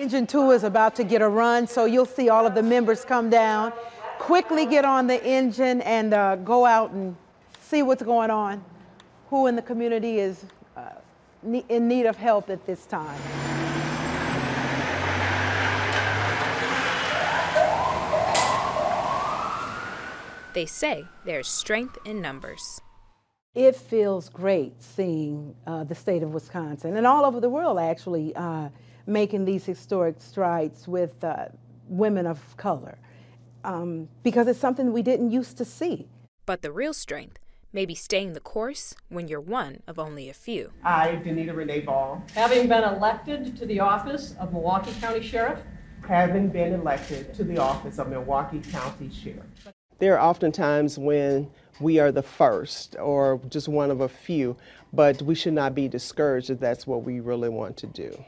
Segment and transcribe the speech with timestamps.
[0.00, 3.04] Engine 2 is about to get a run, so you'll see all of the members
[3.04, 3.70] come down,
[4.18, 7.14] quickly get on the engine and uh, go out and
[7.60, 8.64] see what's going on,
[9.28, 10.88] who in the community is uh,
[11.68, 13.20] in need of help at this time.
[20.54, 22.80] They say there's strength in numbers.
[23.54, 28.32] It feels great seeing uh, the state of Wisconsin and all over the world actually
[28.36, 28.68] uh,
[29.08, 31.46] making these historic strides with uh,
[31.88, 32.96] women of color
[33.64, 36.06] um, because it's something we didn't used to see.
[36.46, 37.40] But the real strength
[37.72, 40.70] may be staying the course when you're one of only a few.
[40.84, 45.58] I, Denita Renee Ball, having been elected to the office of Milwaukee County Sheriff,
[46.06, 49.72] having been elected to the office of Milwaukee County Sheriff.
[49.98, 54.56] There are often times when we are the first or just one of a few,
[54.92, 58.24] but we should not be discouraged if that's what we really want to do.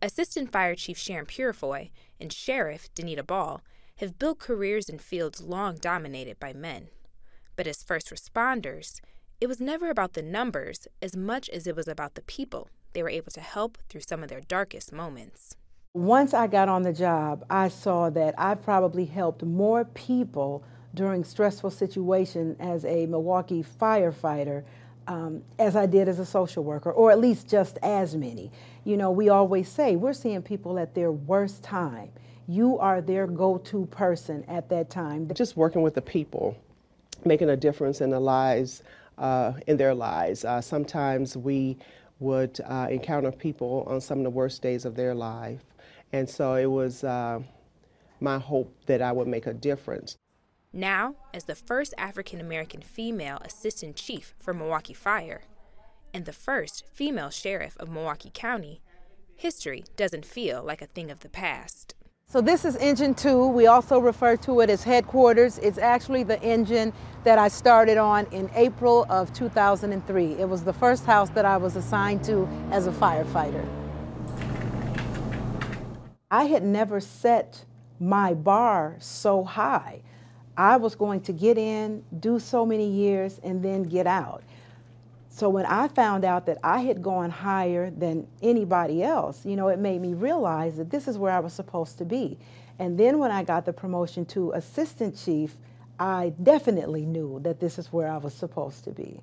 [0.00, 3.62] Assistant Fire Chief Sharon Purifoy and Sheriff Denita Ball
[3.96, 6.88] have built careers in fields long dominated by men.
[7.56, 9.00] But as first responders,
[9.40, 13.02] it was never about the numbers as much as it was about the people they
[13.02, 15.56] were able to help through some of their darkest moments.
[15.92, 20.62] Once I got on the job, I saw that I probably helped more people
[20.96, 24.64] during stressful situation as a Milwaukee firefighter
[25.06, 28.50] um, as I did as a social worker, or at least just as many.
[28.84, 32.10] You know, we always say we're seeing people at their worst time.
[32.48, 35.30] You are their go-to person at that time.
[35.34, 36.56] Just working with the people,
[37.24, 38.82] making a difference in the lives,
[39.18, 40.44] uh, in their lives.
[40.44, 41.76] Uh, sometimes we
[42.18, 45.62] would uh, encounter people on some of the worst days of their life,
[46.12, 47.38] and so it was uh,
[48.20, 50.16] my hope that I would make a difference.
[50.76, 55.44] Now, as the first African American female assistant chief for Milwaukee Fire
[56.12, 58.82] and the first female sheriff of Milwaukee County,
[59.34, 61.94] history doesn't feel like a thing of the past.
[62.26, 63.46] So this is engine two.
[63.46, 65.56] We also refer to it as headquarters.
[65.60, 66.92] It's actually the engine
[67.24, 70.32] that I started on in April of 2003.
[70.34, 73.66] It was the first house that I was assigned to as a firefighter.
[76.30, 77.64] I had never set
[77.98, 80.02] my bar so high.
[80.56, 84.42] I was going to get in, do so many years, and then get out.
[85.28, 89.68] So when I found out that I had gone higher than anybody else, you know,
[89.68, 92.38] it made me realize that this is where I was supposed to be.
[92.78, 95.56] And then when I got the promotion to assistant chief,
[95.98, 99.20] I definitely knew that this is where I was supposed to be.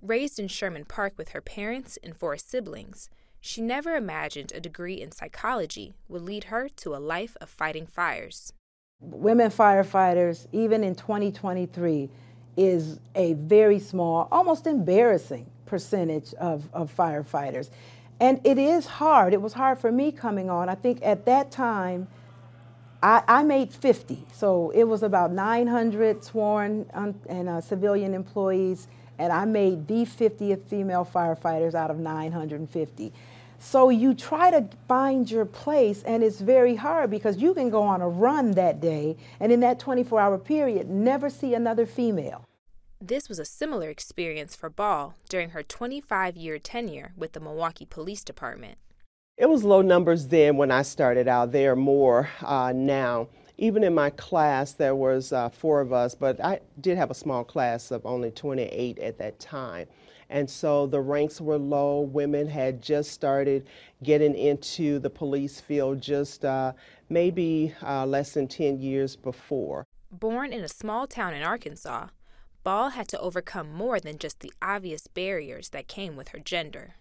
[0.00, 5.00] Raised in Sherman Park with her parents and four siblings, she never imagined a degree
[5.00, 8.52] in psychology would lead her to a life of fighting fires
[9.00, 12.08] women firefighters, even in 2023,
[12.56, 17.70] is a very small, almost embarrassing percentage of, of firefighters.
[18.20, 19.32] And it is hard.
[19.32, 20.68] It was hard for me coming on.
[20.68, 22.08] I think at that time,
[23.00, 24.26] I, I made 50.
[24.32, 28.88] So it was about 900 sworn and uh, civilian employees,
[29.18, 33.12] and I made the 50th female firefighters out of 950.
[33.58, 37.82] So you try to find your place, and it's very hard because you can go
[37.82, 42.44] on a run that day, and in that 24 hour period, never see another female.
[43.00, 47.86] This was a similar experience for Ball during her 25 year tenure with the Milwaukee
[47.86, 48.78] Police Department.
[49.36, 51.52] It was low numbers then when I started out.
[51.52, 53.28] There are more uh, now.
[53.56, 57.14] Even in my class, there was uh, four of us, but I did have a
[57.14, 59.86] small class of only 28 at that time.
[60.30, 62.00] And so the ranks were low.
[62.00, 63.66] Women had just started
[64.02, 66.72] getting into the police field just uh,
[67.08, 69.84] maybe uh, less than 10 years before.
[70.10, 72.08] Born in a small town in Arkansas,
[72.64, 76.96] Ball had to overcome more than just the obvious barriers that came with her gender.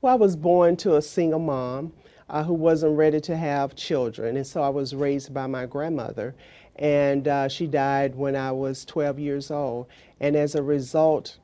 [0.00, 1.92] Well, I was born to a single mom
[2.28, 6.34] uh, who wasn't ready to have children, and so I was raised by my grandmother.
[6.76, 9.86] And uh, she died when I was 12 years old.
[10.20, 11.38] And as a result,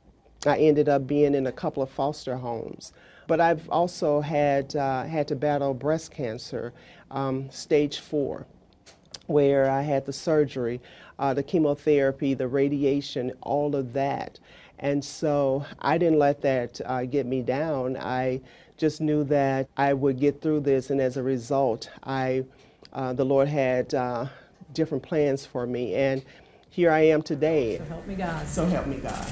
[0.46, 2.92] I ended up being in a couple of foster homes.
[3.26, 6.72] But I've also had, uh, had to battle breast cancer,
[7.10, 8.46] um, stage four,
[9.26, 10.80] where I had the surgery,
[11.18, 14.40] uh, the chemotherapy, the radiation, all of that.
[14.80, 17.96] And so I didn't let that uh, get me down.
[17.98, 18.40] I
[18.78, 22.44] just knew that I would get through this, and as a result, I,
[22.94, 24.26] uh, the Lord had uh,
[24.72, 25.94] different plans for me.
[25.94, 26.24] And
[26.70, 27.76] here I am today.
[27.76, 28.48] So help me God.
[28.48, 29.26] So help me God.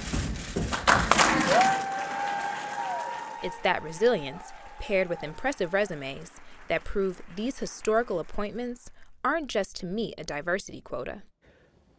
[3.40, 6.32] It's that resilience, paired with impressive resumes,
[6.67, 8.90] that prove these historical appointments
[9.25, 11.23] aren't just to meet a diversity quota.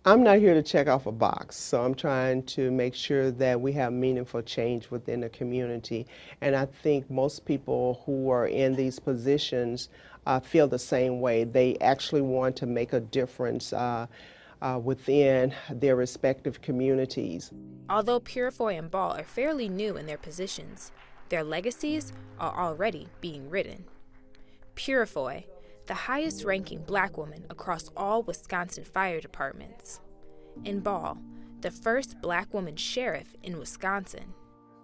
[0.05, 3.59] I'm not here to check off a box, so I'm trying to make sure that
[3.59, 6.07] we have meaningful change within the community.
[6.41, 9.89] And I think most people who are in these positions
[10.25, 11.45] uh, feel the same way.
[11.45, 14.07] They actually want to make a difference uh,
[14.61, 17.51] uh, within their respective communities.
[17.89, 20.91] Although Purifoy and Ball are fairly new in their positions,
[21.29, 23.85] their legacies are already being written.
[24.75, 25.43] Purifoy,
[25.85, 30.01] the highest ranking black woman across all Wisconsin fire departments.
[30.65, 31.17] And Ball,
[31.61, 34.33] the first black woman sheriff in Wisconsin.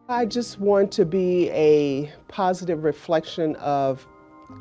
[0.08, 4.06] I just want to be a positive reflection of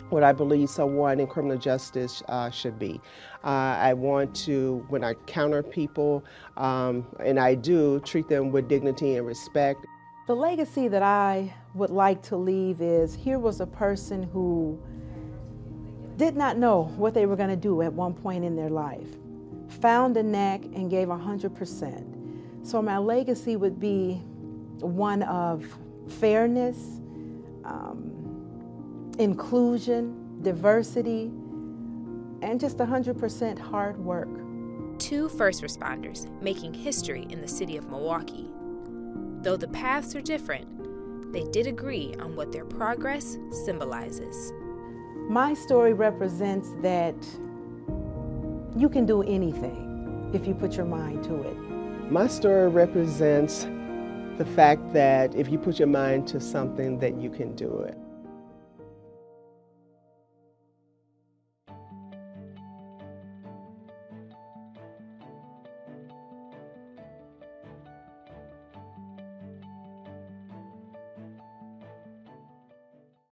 [0.09, 3.01] what I believe someone in criminal justice uh, should be.
[3.45, 6.25] Uh, I want to, when I counter people,
[6.57, 9.85] um, and I do, treat them with dignity and respect.
[10.27, 14.81] The legacy that I would like to leave is here was a person who
[16.17, 19.07] did not know what they were going to do at one point in their life,
[19.83, 22.67] found a knack and gave 100%.
[22.67, 24.15] So my legacy would be
[24.81, 25.67] one of
[26.09, 26.79] fairness,
[27.67, 31.25] um, inclusion, diversity,
[32.41, 34.31] and just 100% hard work.
[34.99, 38.49] Two first responders making history in the city of Milwaukee.
[39.45, 44.55] Though the paths are different, they did agree on what their progress symbolizes.
[45.29, 47.15] My story represents that
[48.75, 51.57] you can do anything if you put your mind to it.
[52.11, 53.65] My story represents
[54.39, 57.99] the fact that if you put your mind to something that you can do it.